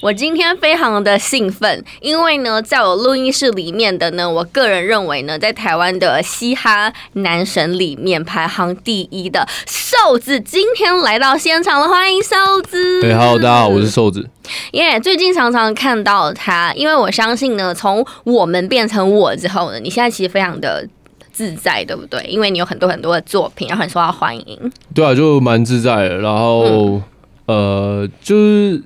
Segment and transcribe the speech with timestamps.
[0.00, 13.00] 我今天非常的兴奋，因为呢，在我录音室里面的呢，我个人认为呢，在台湾的嘻哈男神里面排行第一的瘦子，今天来到现场了，欢迎瘦子。
[13.00, 14.30] 对，Hello，大家好，我是瘦子。
[14.70, 20.86] 耶，yeah, 最近常常看到他，因为我相信呢，从我们变成我之后呢，你现在其实非常的
[21.32, 22.22] 自在，对不对？
[22.28, 24.70] 因为你有很多很多的作品，然后很受到欢迎。
[24.94, 26.18] 对啊，就蛮自在的。
[26.18, 27.02] 然后，嗯、
[27.46, 28.80] 呃，就是。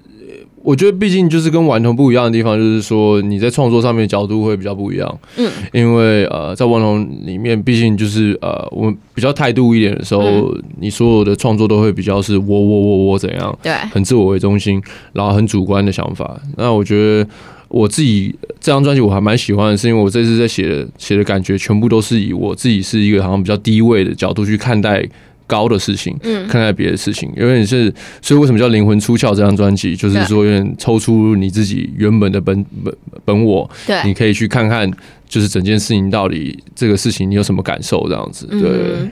[0.62, 5.18] 我觉得毕竟就是跟顽童不一样的地方，就是说你在创作上面角度会比较不一样。
[5.36, 14.80] 嗯，因为呃，在顽童里面，毕竟就是呃，我们比较态度一点的时候，嗯、你所有的创作都会比较是我我我我怎样，对，很自我为中心，
[15.12, 16.40] 然后很主观的想法。
[16.56, 17.28] 那我觉得
[17.68, 25.04] 我自己这张专辑我还蛮喜欢的，是因为我这次在写的写的感觉全部都是以我自己是一个好像比较低位的角度去看待。
[25.52, 29.34] 高的事情，嗯，看待别的事情，因为你是，所以为什么叫灵魂出窍？
[29.34, 34.90] 这张专辑就是说，有点抽出你自己原本的本本本我，对，你可以去看看。
[35.32, 38.06] 就是整件事情到底这个事情你有什么感受？
[38.06, 39.10] 这样子，对、嗯。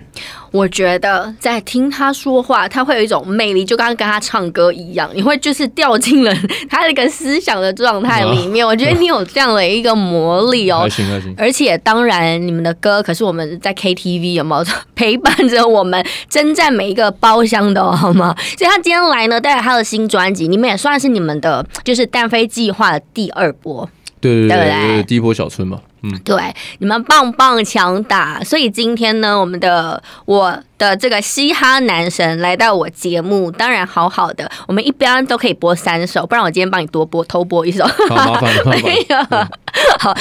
[0.50, 6.30] 我觉得在听他说话，他会有一种魅力，就刚刚跟他唱歌一样，你会就是掉进了
[6.68, 8.66] 他那个思想的状态里面。
[8.66, 11.34] 啊、 我觉得你有这样的一个魔力哦、喔， 还行还行。
[11.38, 18.36] 而且当然，你们的歌可是我们在 KTV 有没有陪伴着我们征战每一个包厢的好吗？
[18.58, 23.88] 所以他今天来呢，带来他的新专辑，你们也算是你们的就是单飞计划的第二波，
[24.20, 25.80] 对对对对，第一波小春嘛。
[26.02, 26.36] 嗯，对，
[26.78, 39.16] 你们棒棒强打，所以今天呢，我们的我的这个嘻哈男神来到我节目，当然好好的，我们一般都可以播三首，不然我今天帮你多播偷播一首，好麻烦了，没有，
[39.98, 40.14] 好。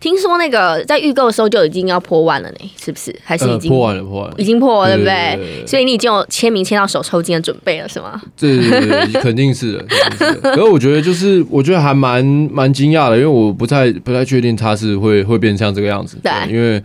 [0.00, 3.14] 听说那个在预购的时候就已经要破万了呢，是不是？
[3.22, 4.02] 还是已经、呃、破万了？
[4.02, 5.66] 破万了，已经破了，对不对？
[5.66, 8.20] 所以你已经有签名签到手抽筋的准备了，是吗？
[8.38, 9.84] 对对对， 肯定是的。
[9.88, 10.54] 肯定是的。
[10.54, 16.82] 可是我觉得就是，我觉得还蛮蛮惊讶的，因为我不太不太确定他是会会变成像这个样子，对，因为。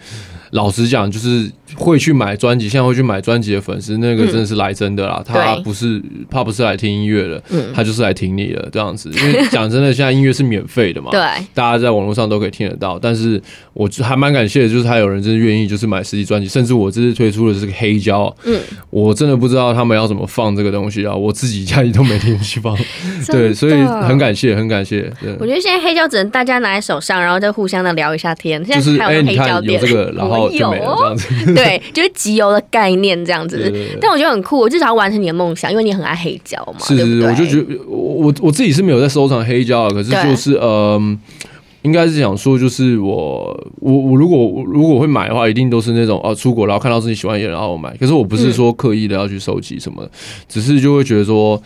[0.52, 5.24] 老实讲，就是会去买专辑，现在会去买专辑的粉丝，那个真的是来真的啦。
[5.28, 9.12] 嗯、他不是他不是来听音乐的，嗯、他就是来听你的这样子。
[9.12, 11.20] 因为讲真的，现在音乐是免费的嘛，对，
[11.54, 12.98] 大家在网络上都可以听得到。
[12.98, 13.42] 但是
[13.74, 22.78] 我还蛮感谢的，就是还有人真的愿意就是买实体专辑，甚至我这次推出的这个黑胶，嗯，我真的不知道他们要怎么放这个东西啊，我自己家里都没地方去放。
[23.28, 25.12] 对，所以很感谢，很感谢。
[25.22, 28.64] 对，我觉得现在黑胶只能大家拿在手上，然后再互相的聊一下天。
[28.64, 30.48] 就是哎，你看有这个，然后。
[30.58, 31.16] 有哦，
[31.58, 33.74] 对， 就是集邮的概念这样子。
[34.00, 36.86] 但我觉得很酷，我至少要完成你的梦想，因为你很爱黑胶嘛。
[36.86, 41.18] 是，是，是，我就觉得我我自己是没有在收藏黑胶啊，可是就是对呃，
[41.82, 47.96] 应该是想说，就是我我我如果如果会买的话，一定都是那种哦、啊，出国然后看到自己喜欢的人然后我买。
[47.98, 50.10] 可是我不是说刻意的要去收集什么，嗯、
[50.48, 51.62] 只是就会觉得说。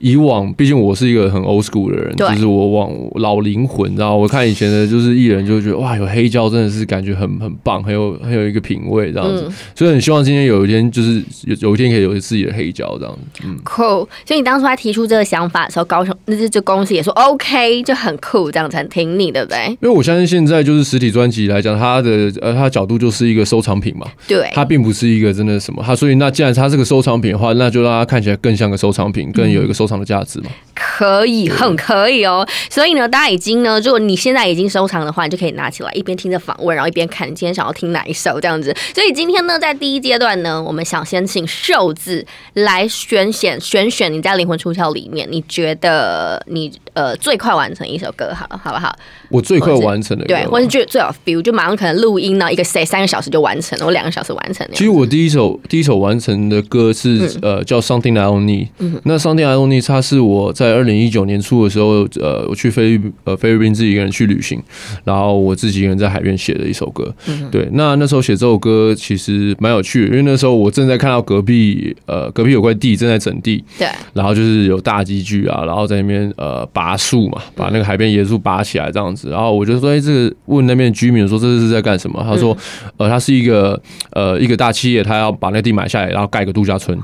[0.00, 13.42] 以往，毕竟我是一个很 old school 的人，就是我往老灵魂，知道我看以前的，就是艺人，就觉得哇，有黑胶真的是感觉很很棒，很有很有一个品味这样子，嗯、所以很希望今天有一天，就是有有一天可以有自己的黑胶这样子。
[13.44, 13.82] 嗯，酷。
[14.24, 19.66] 所以你当初他提出这个想法的时候，高雄那这这公司也说 OK，就很酷，这样子很挺你，对不对？
[19.82, 30.46] 因为我相信现在就是实体专辑来讲，它的呃它的角度就是一个收藏品嘛，对，它并不是一个真的什么，它所以那既然它是个收藏品的话，那就让它看起来更像个收藏品，更有一个收藏的价值嘛。
[30.48, 32.46] 嗯可以，很可以哦。
[32.70, 38.74] 所以呢，大家已经呢，如果你现在已经收藏的话，你就可以拿起来，一边听着访问，然后一边看你今天想要听哪一首这样子。
[38.94, 48.94] 所以今天呢，在第一阶段呢，我们想先请瘦子来选选选选你在灵魂出窍里面，你觉得你呃最快完成一首歌，好好不好？
[49.30, 54.66] 我最快完成的对，或是最最好 feel，就马上可能录音呢，一个三三个小时就完成了，我两个小时完成。
[54.72, 64.60] 其实我第一首第一首完成的歌是、嗯、呃叫 Something I Don't Need，、嗯、那 Something I Don't Need 它是我在二零一九年初的时候，呃，我去菲律呃菲律宾自己一个人去旅行，
[65.04, 67.14] 然后我自己一个人在海边写的一首歌。
[67.26, 82.22] 嗯、对，那那时候写这首歌其实蛮有趣的，因为那时候我正在看到隔壁呃隔壁有块地正在整地，对，然后就是有大机具啊，然后在那边呃拔树嘛，把那个海边椰树拔起来这样子，然后我就说，哎、欸，这个问那边居民说这是在干什么？
[82.24, 82.56] 他说，
[82.96, 83.80] 呃，他是一个
[84.12, 86.98] 呃一个大企业，他要把那个地买下来，然后盖个度假村。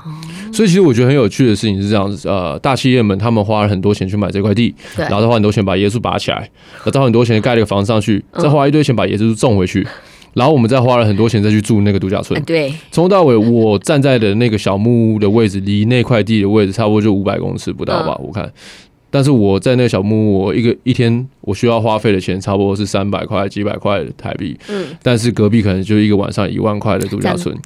[0.53, 6.49] 所以其实我觉得很有趣的事情是这样子，呃，大企业们他们花了很多钱去买这块地，然后再花很多钱把椰树拔起来，
[6.85, 9.87] 再花很多钱盖了一个房子上去，再花一堆钱把椰树种回去，
[10.33, 12.41] 然后我们再花了很多钱再去住那个度假村。
[12.45, 18.51] 对，从头到尾我站在的那个小木屋的位置，离那块地的位置差不多就五百公尺不到吧，我看。
[19.17, 24.55] 但是我在那个小木屋，我一个一天我需要花费的钱差不多是三百块、几百块台币。
[24.69, 27.57] 嗯，但是隔壁可能就一个晚上一万块的度假村。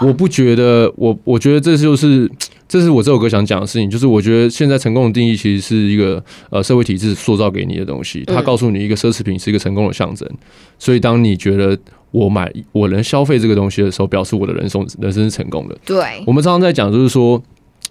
[0.00, 2.28] 我不觉得，我我觉得这就是。
[2.68, 6.20] 这是我这首歌想讲的事情，就是我觉得现在成功的定义其实是一个
[6.50, 10.28] 呃社会体制塑造给你的东西，它告诉你一个奢侈品是一个成功的象征，
[10.76, 11.78] 所以当你觉得
[12.10, 15.78] 我买我能消费这个东西的时候，表示我的人生人生是成功的。
[15.86, 17.40] 对，我们常常在讲，就是说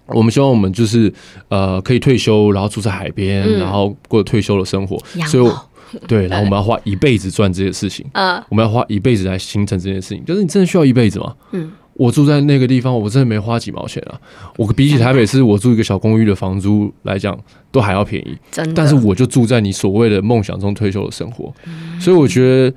[0.07, 1.11] 我们希望我们就是
[1.49, 4.97] 呃可以退休，然后住在海边，然后过退休的生活，
[5.27, 5.51] 所以
[6.07, 11.33] 对，然后我们要花一辈子赚这些事情，嗯，我们要花一辈子来形成这件事情，就是你真的需要一辈子吗？
[11.51, 11.71] 嗯。
[11.97, 14.19] 我住在那个地方，我真的没花几毛钱啊！
[14.57, 17.39] 我比起台北市我住一个小公寓的房租来讲，
[17.71, 18.37] 都还要便宜。
[18.51, 21.53] 真的，但是我就住在你所谓的梦想中退休的生活，
[21.97, 22.75] 所以我觉得，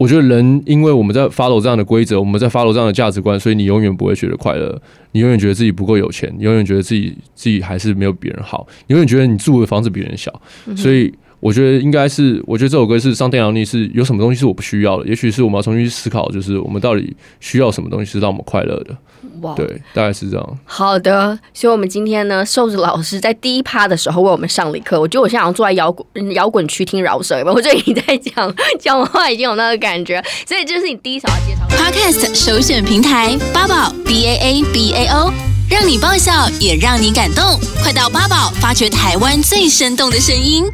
[0.00, 4.80] 我觉得人因为我们在 follow 这样的规则，我们在 follow 这样的价值观，所以你永远不会觉得快乐，
[5.12, 10.32] 你永远觉得自己不够有钱，你永远觉得自己自己还是没有别人好，你永远觉得你住的房子比人小，
[10.74, 11.12] 所以。
[11.40, 15.08] 我觉得应该是，我觉得这首歌是 Something I Don't Need，是有什么东西是我不需要的？
[15.08, 18.94] 也许是我们要重新去思考，就是我们到底需要什么东西是让我们快乐的。
[19.42, 20.58] 哇，对，大概是这样。
[20.64, 25.00] 好的，所以我们今天呢，瘦子老师在第一趴的时候为我们上了一课。
[25.00, 30.22] 我觉得我现在好像坐在摇滚摇滚区听饶舌，我觉得你在讲 讲话已经有那个感觉。
[30.46, 35.32] 所以这是你第一首要介绍的 Podcast 首选平台八宝 B A A B A O，
[35.68, 40.64] 让你爆笑也让你感动，快到八宝发掘台湾最生动的声音。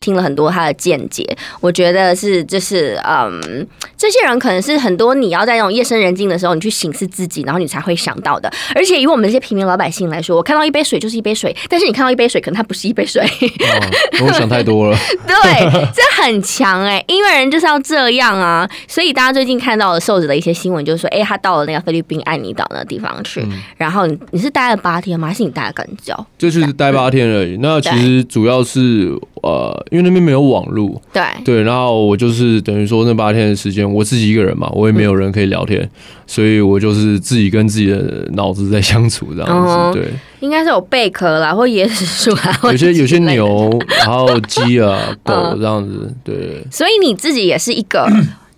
[0.00, 1.22] 听了很多他的见解，
[1.60, 3.66] 我觉得是就是嗯，
[3.98, 8.50] 这些人可能是很多你要在那种夜深人静的时候，你去醒思自己，然后你才会想到的。
[8.74, 13.22] 而且以我们这些平民老百姓来说，我看到一杯水就是一杯水，但是你看到一杯水，可能它不是一杯水。
[13.22, 14.96] 哦，我想太多了。
[15.28, 18.66] 对，这很强哎、欸，音乐人就是要这样啊。
[18.88, 25.28] 所以大家最近看到了瘦子的一些新闻，就是说，哎、欸，他到了那个菲律宾爱尼岛那个地方去，嗯、然后你你是待了八天吗？
[25.28, 26.14] 还是你待了更久？
[26.38, 27.58] 就是待八天而已。
[27.60, 29.86] 那其实主要是呃。
[29.90, 35.90] 因为那边没有网络，对对，然后我就是等于说那八天的时间，我自己一个人嘛，我也没有人可以聊天，嗯、
[36.26, 39.74] 所以我就是自己跟自己的脑子在相处这样子。
[39.74, 46.14] 嗯、对，应该是有贝壳啦，或椰子树啊， 有些有些牛，然后鸡啊、 狗这样子。
[46.22, 48.08] 对，所以你自己也是一个。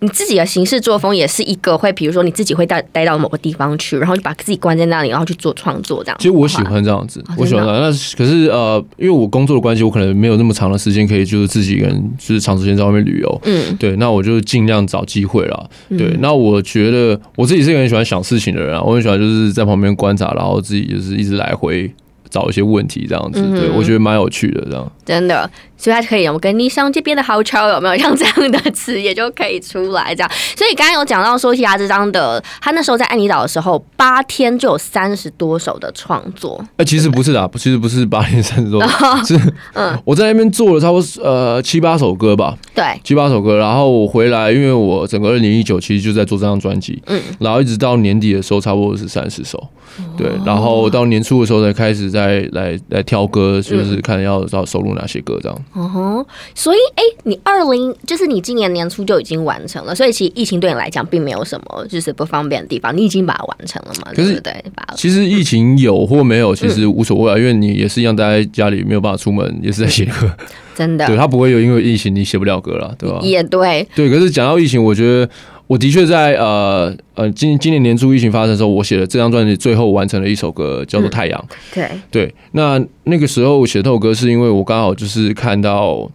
[0.02, 6.16] 你自己的行事作风也是一个会，比如说你自己会带带到某个地方去，然后就把自己关在那里，然后去做创作这样。
[6.18, 7.80] 其实我喜欢这样子，我喜欢这样。
[7.80, 13.40] 那可是呃，因为我工作的关系，我可能没有那么长的时间可以就是自己一个人就是长时间在外面旅游。
[13.44, 15.66] 嗯，对，那我就尽量找机会啦。
[15.90, 21.88] 对，那我觉得我自己是一个很喜欢想事情的人啊，我很喜欢就是在旁边观察，然后自己就是一直来回
[22.28, 23.40] 找一些问题这样子。
[23.52, 24.92] 对，我觉得蛮有趣的这样。
[25.04, 25.48] 真的。
[25.82, 30.30] 所以他可以，我跟你上这边的好巧，有没有像这样的词也就可以出来这样。
[30.56, 36.56] 所以刚刚有讲到说，其他这张的，他那时候在爱尼岛的时候，八天就有三十多首的创作。
[36.60, 38.80] 哎、欸，其实不是的，其实不是八天三十多
[39.26, 39.36] 是
[39.72, 43.56] 嗯，我在那边做了差不多呃七八首歌吧，对，七八首歌。
[43.56, 49.68] 然后我回来，因为我整个二零一九其实就在做这张专辑，嗯，然后一直到年底的时候，差不多是三十首，
[50.16, 55.58] 对，然后到年初的时候才开始再来来挑歌，就是看要要收录哪些歌这样。
[55.74, 64.12] 嗯哼，所以哎、欸，你二零就是你今年年初就已经完成了，所以其实疫情对你来讲并没有什么就是不方便的地方，你已经把它完成了嘛？
[64.14, 64.52] 可是对，
[64.96, 70.30] 其实疫情有或没有，其实无所谓啊，嗯、因为你也是一样待在家里，没有办法出门，也是在写歌，
[70.76, 71.06] 真的。
[71.06, 73.18] 对，他不会有因为疫情你写不了歌了，对吧？
[73.22, 74.10] 也对，对。
[74.10, 75.28] 可是讲到疫情，我觉得。
[75.66, 81.44] 我的确在呃呃今今年年初疫情发生的时候，我写了这张专辑，最后完成了一首歌，叫做《太阳》。
[81.74, 86.10] 对对，那那个时候我写这首歌，是因为我刚好就是看到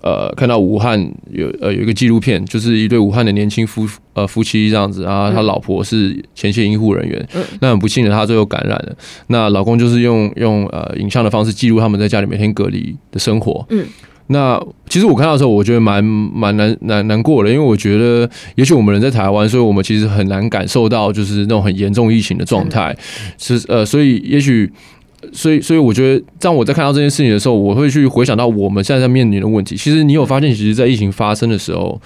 [0.00, 1.00] 呃看到武汉
[1.32, 7.28] 有呃有一个纪录片，就是一对武汉的年轻夫呃夫妻这样子啊，他老婆是前线医护人员，
[7.60, 13.66] 那很不幸的他最后感染了，那老公就是用用呃影像的方式记录他们在家里每天隔离的生活。
[13.70, 13.84] 嗯。
[14.32, 22.96] 那其实我看到的时候，我觉得蛮蛮难难难过的，因为我觉得，也许我们人在台湾，所以我们其实很难感受到就是那种很严重疫情的状态，
[23.38, 24.70] 是呃，所以也许，
[25.32, 29.76] 所以所以我觉得，当我在看到这件事情的时候，我会去回想到我们现在在面临的问题。
[29.76, 32.00] 其实你有发现，其实，在疫情发生的时候，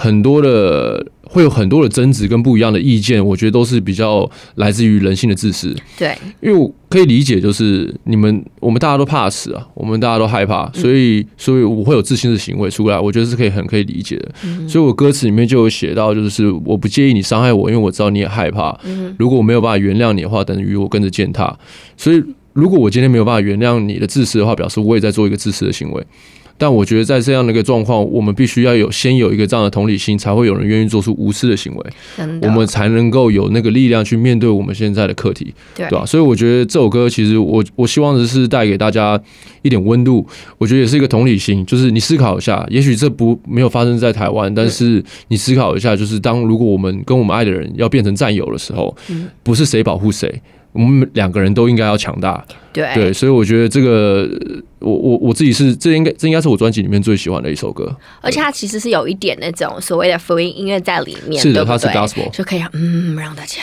[0.00, 1.06] 很多的。
[1.32, 5.72] 会有很多的争执跟不一样的意见，我觉得都是比较来自于人性的自私。
[5.96, 14.28] 对，因为我可以理解，就是你们我们大家都怕死啊，我们大家都害怕，所以所以我会有自私的行为出来，我觉得是可以很可以理解的。
[14.68, 18.76] 所以我歌词里面就有写到，就是我不介意你伤害我，因为我知道你也害怕。
[19.16, 21.56] 如果我没有办法原谅你的话，等于我跟着践踏。
[21.96, 22.20] 所以
[22.54, 26.04] 如果我今天没有办法原谅你的自私的话，表示我也在做一个自私的行为。
[26.60, 31.86] 但我觉得在这样的一个状况，我们必须要有先有一个这样的同理心，才会有人愿意做出无私的行为，
[32.42, 36.04] 我们才能够有那个力量去面对我们现在的课题，对吧？
[36.04, 39.18] 所以我觉得这首歌其实我我希望的是带给大家
[39.62, 40.26] 一点温度，
[40.58, 48.94] 我觉得也是一个同理心，就是你思考一下，也许这不没有发生在台湾，但是你思考一下，就是当如果我们跟我们爱的人要变成战友的时候，
[49.42, 50.30] 不是谁保护谁。
[50.72, 54.28] 我们两个人都应该要强大，对对，所以我觉得这个。
[54.80, 61.92] 我我我自己是，这应该这应该是我专辑里面最喜欢的一首歌，而且它其实是有一点那种所谓的福音音乐在里面，是的，对对？
[61.92, 63.62] 它是 gospel，就可以让嗯让大家，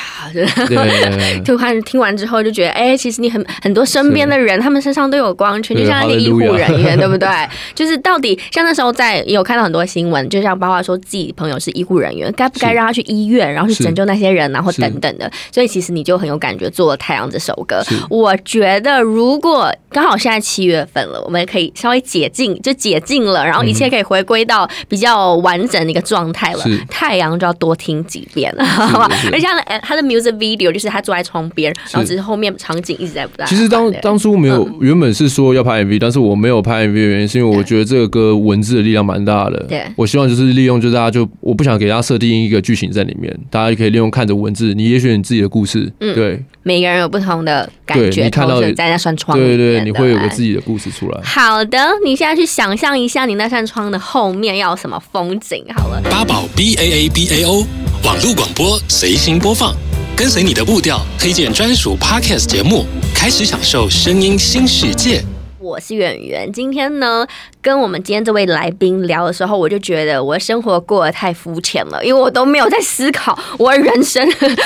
[1.44, 7.28] 就看听完之后就觉得，哎、欸，其实你很很多身边的人，他们身上都有光圈，就像那个医护人员，对不对？
[7.74, 17.82] 就是到底像那时候在有看到很多新闻，就像包括说自己朋友是医护人员，该不该让他去医院，然后去拯救那些人，然后等等的，所以其实你就很有感觉做了《太阳》这首歌。
[18.08, 21.07] 我觉得如果刚好现在七月份。
[21.26, 26.64] 我们可以稍微解禁，就解禁了，然后一切可以回归到比较完整的一个状态了。
[26.90, 29.10] 太阳就要多听几遍了，好吧？
[29.32, 33.48] 而且他的他的 music video 就是他坐在窗边，然后只是后面场景一直在不断。
[33.48, 39.58] 其实当当初没有、嗯、原本是说要拍 MV，但是我没有拍 MV 的原因是因为我觉得这个歌文字的力量蛮大的。
[39.68, 51.22] 对，我希望就是利用，就大家就我不想给大家设定一个剧情在里面，大家就可以利用看着文字，你也许你自己的故事，嗯、对，每个人有不同的感觉，你看到在那扇窗，对对对，你会有个自己的故事出来。
[51.24, 55.64] 好的，你现在去想象一下，你那扇窗的后面要有什么风景？
[55.74, 57.66] 好了，八宝 B A A B A O
[58.04, 59.74] 网络广播随心播放，
[60.14, 65.24] 跟随你的步调，推荐专属 Podcast 节目，开始享受声音新世界。
[65.60, 67.26] 我是圆圆，今天呢，
[67.68, 74.26] 跟我们今天这位来宾聊的时候，我就觉得我的生活过得太肤浅了，因为我都没有在思考我的人生，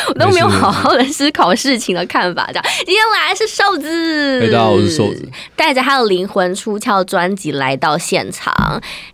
[0.10, 2.48] 我 都没有好好的思考事情的看法。
[2.50, 8.54] 这样，今天来是瘦子，大家好，我是瘦子，带着他的灵魂出窍专辑来到现场。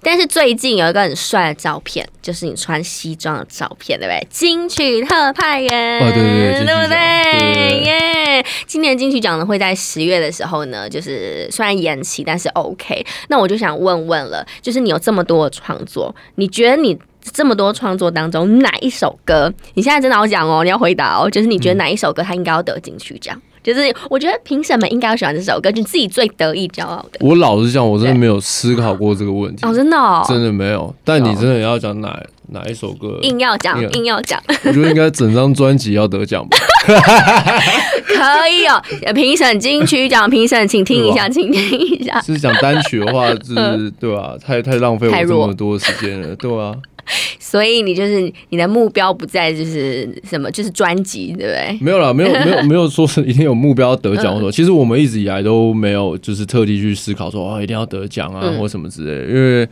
[0.02, 4.28] 但是最近有一个很帅的照片，就是你穿西装的照片，对不对？
[4.30, 7.84] 金曲特派员，哦，对对对，对不对？
[7.86, 8.46] 耶！
[8.68, 13.06] 今年金曲奖呢会在十月的时候呢，就是虽然延期，但是 OK。
[13.30, 19.54] 那我就想问问了，就是你有这么多的创作，你觉得你这么多创作当中哪一首歌？
[19.74, 23.40] 你现在真的要讲哦，你要回答哦，就是你觉得哪一首歌它应该要得金曲奖？
[23.68, 27.20] 就是我觉得评审们应该要喜欢这首歌，就自己最得意、骄傲的。
[27.20, 29.66] 我老实讲，我真的没有思考过这个问题。
[29.66, 30.96] 哦，真的哦，真的没有。
[31.04, 32.18] 但你真的要讲哪
[32.52, 33.20] 哪一首歌？
[33.24, 34.42] 硬要讲，硬要讲。
[34.48, 36.58] 我觉得应该整张专辑要得奖吧。
[38.08, 38.82] 可以哦，
[39.14, 42.22] 评审金曲奖评审，请听一下，请听一下。
[42.22, 44.36] 是讲单曲的话， 就是对吧？
[44.42, 46.74] 太太浪费我这么多时间了，对啊。
[47.40, 51.78] 所以你就是你的目标不在就是什么，就是专辑，对不对？
[51.82, 59.68] 没有啦，没有没有没有说是一定有目标得奖或者， 其实我们一直以来都没有就是特地去思考说啊一定要得奖啊或什么之类的，因为。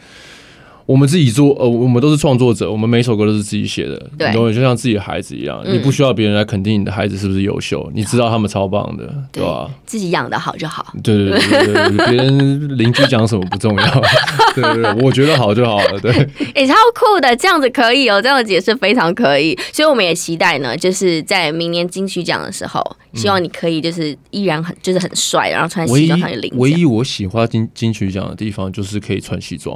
[0.85, 9.67] 我们自己做，呃，我们都是创作者，我们每首歌都是自己写的，对，永远就像自己的孩子一样，嗯，你不需要别人来肯定你的孩子是不是优秀，你知道他们超棒的，对吧？
[9.85, 10.93] 自己养的好就好。
[11.03, 14.01] 对对对对对，别人邻居讲什么不重要，
[14.53, 16.11] 对对对，我觉得好就好了，对。
[16.53, 22.79] 哎，超酷的，这样子可以哦，这样的解释非常可以，所以我们也期待呢，就是在明年金曲奖的时候，
[23.13, 26.59] 希望你可以就是依然很就是很帅，然后穿西装上去领奖。
[26.59, 29.75] 唯一我喜欢金金曲奖的地方就是可以穿西装。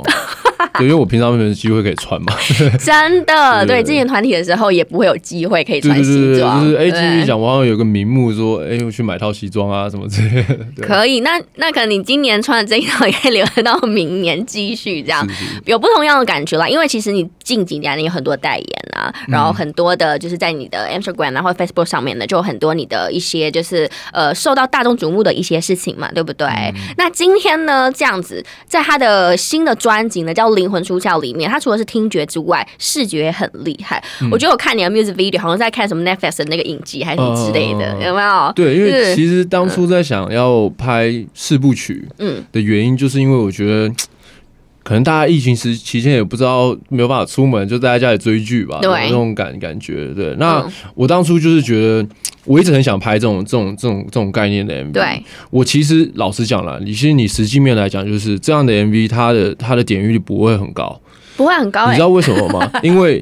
[0.77, 2.33] 对，因为我平常没有机会可以穿嘛。
[2.79, 6.63] 真的，对，之前团体的时候也不会有机会可以穿西装。
[6.63, 10.57] 就是哎，金曲奖我好像有个名目说，哎，我去买套西装啊什么之类的。
[10.85, 16.67] 可以，那那可能你今年穿的这一套也可以留到明年继续这样，是是有不同样的感觉啦。
[16.67, 26.47] 因为其实你近几年你有很多代言啊，然后很多的就是在你的 Instagram 啊或 Facebook 上面呢，就有很多你的一些就是呃受到大众瞩目的一些事情嘛，对不对？
[26.47, 30.48] 嗯、那今天呢，这样子，在他的新的专辑呢叫。
[30.55, 34.03] 灵魂出窍里面，他除了是听觉之外，视觉也很厉害。
[34.21, 38.51] 嗯、我觉得我看你的 music video，好像在看什么 Netflix 的那个影集，还是什么之类的，呃、有没有？
[38.55, 43.93] 对，因为其实当初在想要拍四部曲，嗯，的原因，就是因为我觉得，
[44.83, 50.13] 可能大家疫情时期间也不知道没有办法出门，就在家里追剧吧，对，那种感感觉。
[50.13, 50.65] 对，那
[50.95, 52.07] 我当初就是觉得。
[52.49, 54.91] 我一直很想拍这种这种这种这种概念的 MV。
[54.91, 60.99] 对，我其实老实讲了，你其实你实际面来讲，就是这样的 MV，它的它的点阅率不会很高，
[61.37, 61.87] 不会很高。
[61.89, 62.67] 你知道为什么吗？
[62.81, 63.21] 因为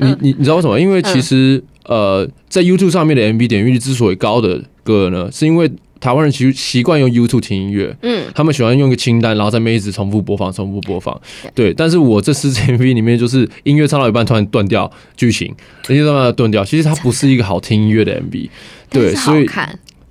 [0.00, 0.80] 你你你知道为什么？
[0.80, 5.70] 因为其实呃，在 YouTube 上面的 MV 点阅率之所以高的歌呢，是因为。
[6.00, 11.18] 台湾人其实习惯用 YouTube 听音乐，嗯，他们喜欢用一个清单，然后在那边一直重复播放、重复播放。
[11.54, 16.64] 对，但是我这四支 MV 里面，就是音乐唱到一半突然断掉剧情，直接让它断掉。
[16.64, 18.48] 其实它不是一个好听音乐的 MV，
[18.90, 19.46] 对，所以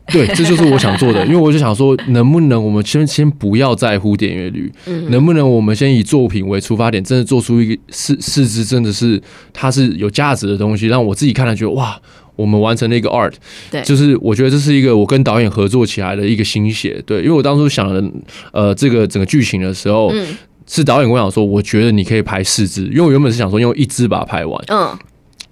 [0.08, 9.20] 对，这就是我想做的， 因为我就想说，能不能我们先先不要在乎点阅率，嗯，能不能我们先以作品为出发点，真的做出一个四四支真的是
[9.52, 12.00] 它是有价值的东西，让我自己看了觉得哇，
[12.36, 13.34] 我们完成了一个 art，
[13.72, 18.04] 对，就是我觉得这是一个我跟导演合作起来的一个心血，对，因为我当初想的
[18.52, 20.26] 呃这个整个剧情的时候，嗯，
[20.68, 24.98] 是导演跟我讲说，我觉得你可以拍四支，因为我原本是想说用一支把它拍完，嗯。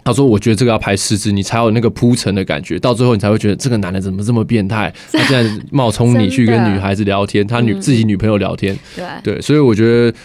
[0.06, 4.94] 他说：“我觉得这个要拍四支，你才有那个铺陈的感觉，到最后你才会觉得这个男的怎么这么变态？
[5.14, 10.18] 他现在冒充你去跟女孩子聊天，他女自己女朋友聊天，对对，所以我觉得，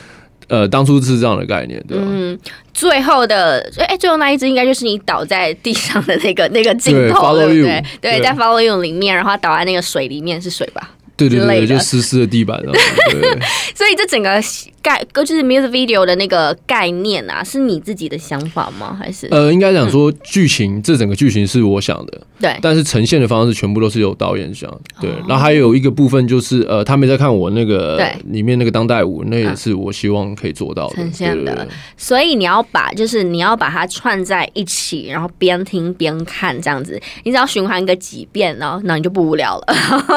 [0.49, 2.05] 呃，当初是这样的概念，对吧？
[2.09, 2.37] 嗯，
[2.79, 7.85] 最后的，哎，最后那一只应该就是你倒在地上的那个 那个镜头，对不对？
[8.01, 12.73] 对，在 Follow You 里面，然后倒在那个水里面是水吧？”对对对，就湿湿的地板对。
[13.75, 14.41] 所以这整个
[14.83, 18.97] 概就是 music video 的那个概念啊，是你自己的想法吗？
[18.99, 22.21] 还是呃，应该讲说剧情，这整个剧情是我想的。
[22.41, 24.71] 对，但是呈现的方式全部都是由导演想。
[25.01, 31.67] 对，然后还有一个部分就是呃，他没在看我那个对里面那个当代舞，那也是我希望可以做到的呈现的。
[31.97, 39.67] 所以你要把就是你要把它串在一起，然后边听边看这样子，你只要循环个几遍，然后那你就不无聊了。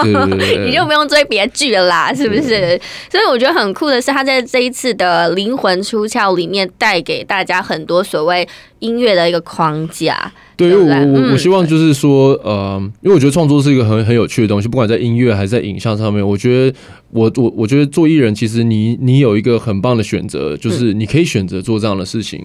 [0.64, 0.92] 你就。
[0.92, 2.78] 不用追别剧了啦，是不是？
[3.10, 8.46] 所以我觉得很酷的是，他在这一次的灵魂出窍里面带给大家很多所谓
[8.80, 10.30] 音乐的一个框架。
[10.58, 16.78] 对，因为我我我希望就是说，呃，因为我觉得创作是一个很很有趣的东西，不管在音乐还是在影像上面，我觉得
[17.12, 22.44] 我我我觉得做艺人，其实你你有一个很棒的选择，就是你可以选择做这样的事情。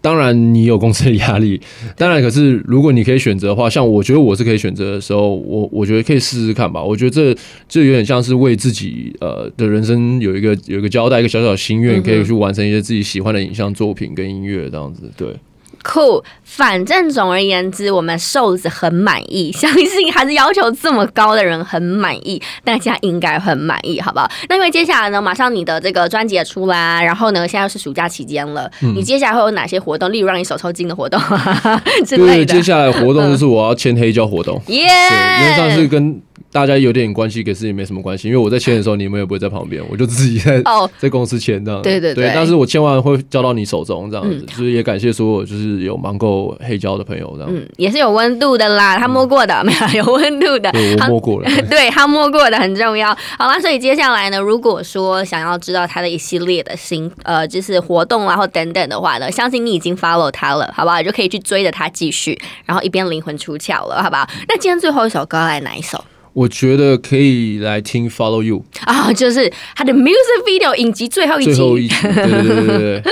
[0.00, 1.60] 当然，你有公司的压力，
[1.96, 6.82] 当然，可是如果你可以选择的话，像我觉得我是可以选择的时候，我我觉得可以试试看吧。
[6.82, 15.28] 我觉得这这有点像是为自己呃的人生有一个有一个交代，一个小小的心愿，可以去完成一些自己喜欢的影像作品跟音乐这样子，对。
[15.82, 24.30] 酷，反正总而言之，我们瘦子很满意， 相信还是要求这么高的人很满意，大家应该很满意，好不好？
[24.48, 30.12] 那因为接下来呢，马上你的这个专辑也出来，然后呢，现在又是暑假期间了，嗯、你接下来会有哪些活动？
[30.12, 31.20] 例如让你手抽筋的活动
[32.06, 32.44] 之类的。
[32.44, 34.86] 对，接下来活动就是我要签黑胶活动， 耶、
[35.40, 36.20] 因为上次跟。
[36.52, 41.80] 大家有点关系，可是也没什么关系，因为我在签的时候，你们也不会在旁边，我就自己在 哦 在公司签这样。
[41.80, 47.50] 对对对，但是我签完会交到你手中这样子，就是也感谢所有就是有芒果黑胶的朋友这样。
[47.50, 50.04] 嗯，也是有温度的啦，他摸过的没有？
[50.04, 53.16] 有温度的，我摸过了， 对他摸过的很重要。
[53.38, 61.02] 好啦，所以接下来呢，如果说想要知道他的一系列的新呃就是活动然后等等的话呢，相信你已经 follow 他了，好不好？
[61.02, 64.28] 就可以去追着他继续，然后一边灵魂出窍了，好不好？
[64.48, 66.04] 那今天最后一首歌来哪一首？
[66.32, 71.54] 我觉得可以来听《Follow You》啊，就是他的 music video 影集最后一集。
[71.54, 73.02] 最后一集，对对对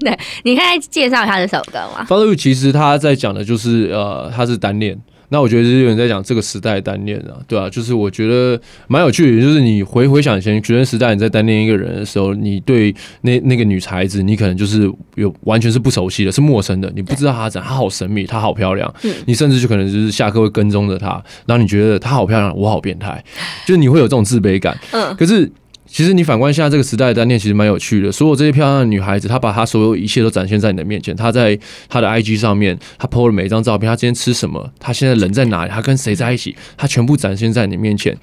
[0.00, 2.04] 对 你可以介绍一下这首歌吗？
[2.06, 4.98] 《Follow You》其实他在讲的就是呃，他是单恋。
[5.30, 18.92] 那我觉得是有人在讲这个时代单恋啊，对啊，就是我觉得蛮有趣的，就是你回回想以前学生时代，你在单恋一个人的时候，你对那那个女孩子，你可能就是有完全是不熟悉的，是陌生的，你不知道她怎，她好神秘，她好漂亮，
[19.26, 23.22] 你甚至就可能就是下课会跟踪着她，然后你觉得她好漂亮，我好变态，
[23.66, 25.50] 就是你会有这种自卑感，嗯，可是。
[25.88, 28.12] 其实你反观现在这个时代的单恋，其实蛮有趣的。
[28.12, 31.16] 所有这些漂亮的女孩子，她把她所有一切都展现在你的面前。
[31.16, 33.88] 她在她的 IG 上面，她 PO 了每一张照片。
[33.88, 34.70] 她今天吃什么？
[34.78, 35.70] 她现在人在哪里？
[35.70, 36.54] 她跟谁在一起？
[36.76, 38.16] 她全部展现在你面前。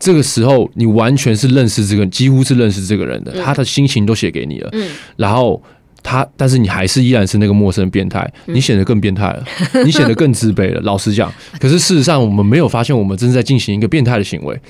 [0.00, 3.32] 这个时候，你完全是认识这个，几乎是认识这个人的。
[3.42, 4.70] 她的心情都写给你了。
[5.16, 5.62] 然后
[6.02, 8.28] 她，但是你还是依然是那个陌生的变态。
[8.46, 9.44] 你显得更变态了，
[9.84, 10.80] 你显得更自卑了。
[10.82, 14.60] 老实讲，可是事实上，我们没有发现，我们正在进行一个变态的行为。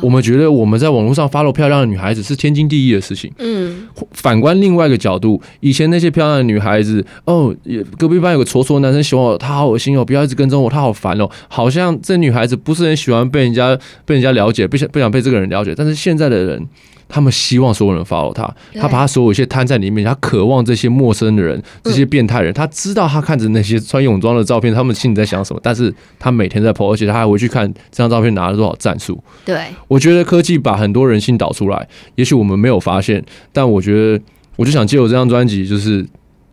[0.00, 3.30] 我们觉得我们在网络上 follow 漂亮的女孩子是天经地义的事情。
[3.38, 7.54] 嗯，反观另外一个角度，以前那些漂亮的女孩子，哦，
[7.98, 15.74] 隔壁班有个丑丑的男生喜欢我，他好恶心哦，不要一直跟踪我，他好烦哦，好像这女孩子不是很喜欢被人家被人家了解，不想不想被这个人了解。
[15.76, 16.66] 但是现在的人。
[17.12, 18.42] 他们希望所有人 follow 他，
[18.74, 25.60] 他把他所有一些摊在里面，他渴望这些陌生的人、这些变态人，他知道他看着那些穿泳装的照片，他们心里在想什么。
[25.62, 29.22] 但是他每天在 po，而且他还回去看这张照片拿了多少赞数。
[29.44, 33.22] 对，我觉得科技把很多人性导出来，也许我们没有发现，
[33.52, 34.24] 但我觉得，
[34.56, 36.06] 我就想借我这张专辑，就是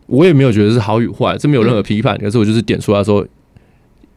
[0.08, 3.26] 我也没有觉得是好与坏，这没有任何批判，可是我就是点出来说。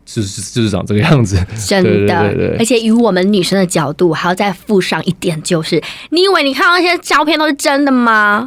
[0.04, 1.36] 就是就是长这个样子，
[1.66, 8.46] 真的，对对对对，而且以我们女生的角度，还要再附上一点，就是你以为你看到那些照片都是真的吗？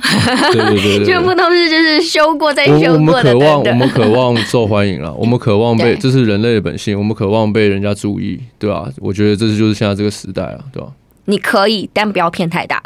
[0.52, 3.34] 对对对，对， 全部都是就是修过再修过的。
[3.36, 8.88] 我们渴望，我们渴望受欢迎了， 我们渴望被，这是人类的本性，我们渴望被人家注意，对吧？
[8.98, 10.90] 我觉得这是就是现在这个时代啊，对吧？
[11.28, 12.80] 你可以，但不要骗太大。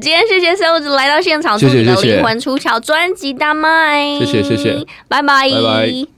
[0.00, 4.74] 今天谢谢瘦子来到现场，祝你的灵魂出窍专辑大卖，谢谢谢谢，
[5.08, 6.17] 拜拜拜拜。